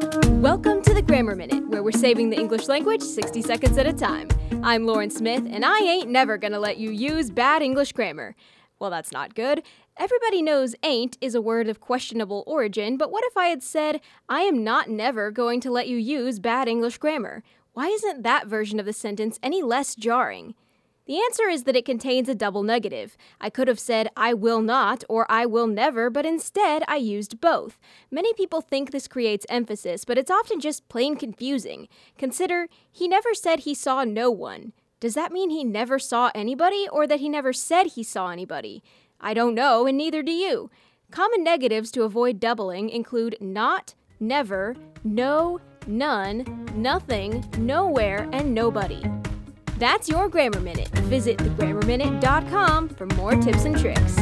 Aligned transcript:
Welcome 0.00 0.80
to 0.84 0.94
the 0.94 1.04
Grammar 1.06 1.36
Minute, 1.36 1.68
where 1.68 1.82
we're 1.82 1.92
saving 1.92 2.30
the 2.30 2.38
English 2.38 2.68
language 2.68 3.02
60 3.02 3.42
seconds 3.42 3.76
at 3.76 3.86
a 3.86 3.92
time. 3.92 4.28
I'm 4.62 4.86
Lauren 4.86 5.10
Smith, 5.10 5.44
and 5.46 5.62
I 5.62 5.78
ain't 5.80 6.08
never 6.08 6.38
gonna 6.38 6.58
let 6.58 6.78
you 6.78 6.90
use 6.90 7.30
bad 7.30 7.60
English 7.60 7.92
grammar. 7.92 8.34
Well, 8.78 8.88
that's 8.88 9.12
not 9.12 9.34
good. 9.34 9.62
Everybody 9.98 10.40
knows 10.40 10.74
ain't 10.82 11.18
is 11.20 11.34
a 11.34 11.42
word 11.42 11.68
of 11.68 11.80
questionable 11.80 12.44
origin, 12.46 12.96
but 12.96 13.10
what 13.10 13.24
if 13.26 13.36
I 13.36 13.48
had 13.48 13.62
said, 13.62 14.00
I 14.26 14.40
am 14.40 14.64
not 14.64 14.88
never 14.88 15.30
going 15.30 15.60
to 15.60 15.70
let 15.70 15.86
you 15.86 15.98
use 15.98 16.38
bad 16.38 16.66
English 16.66 16.96
grammar? 16.96 17.42
Why 17.74 17.88
isn't 17.88 18.22
that 18.22 18.46
version 18.46 18.80
of 18.80 18.86
the 18.86 18.94
sentence 18.94 19.38
any 19.42 19.62
less 19.62 19.94
jarring? 19.94 20.54
The 21.10 21.18
answer 21.18 21.48
is 21.48 21.64
that 21.64 21.74
it 21.74 21.84
contains 21.84 22.28
a 22.28 22.36
double 22.36 22.62
negative. 22.62 23.16
I 23.40 23.50
could 23.50 23.66
have 23.66 23.80
said 23.80 24.10
I 24.16 24.32
will 24.32 24.62
not 24.62 25.02
or 25.08 25.26
I 25.28 25.44
will 25.44 25.66
never, 25.66 26.08
but 26.08 26.24
instead 26.24 26.84
I 26.86 26.98
used 26.98 27.40
both. 27.40 27.80
Many 28.12 28.32
people 28.32 28.60
think 28.60 28.92
this 28.92 29.08
creates 29.08 29.44
emphasis, 29.48 30.04
but 30.04 30.18
it's 30.18 30.30
often 30.30 30.60
just 30.60 30.88
plain 30.88 31.16
confusing. 31.16 31.88
Consider, 32.16 32.68
he 32.92 33.08
never 33.08 33.34
said 33.34 33.58
he 33.58 33.74
saw 33.74 34.04
no 34.04 34.30
one. 34.30 34.72
Does 35.00 35.14
that 35.14 35.32
mean 35.32 35.50
he 35.50 35.64
never 35.64 35.98
saw 35.98 36.30
anybody 36.32 36.86
or 36.92 37.08
that 37.08 37.18
he 37.18 37.28
never 37.28 37.52
said 37.52 37.88
he 37.88 38.04
saw 38.04 38.30
anybody? 38.30 38.80
I 39.20 39.34
don't 39.34 39.56
know, 39.56 39.88
and 39.88 39.98
neither 39.98 40.22
do 40.22 40.30
you. 40.30 40.70
Common 41.10 41.42
negatives 41.42 41.90
to 41.90 42.04
avoid 42.04 42.38
doubling 42.38 42.88
include 42.88 43.36
not, 43.40 43.94
never, 44.20 44.76
no, 45.02 45.58
none, 45.88 46.68
nothing, 46.76 47.44
nowhere, 47.58 48.28
and 48.32 48.54
nobody. 48.54 49.02
That's 49.80 50.10
your 50.10 50.28
Grammar 50.28 50.60
Minute. 50.60 50.90
Visit 51.08 51.38
thegrammarminute.com 51.38 52.90
for 52.90 53.06
more 53.16 53.34
tips 53.36 53.64
and 53.64 53.78
tricks. 53.78 54.14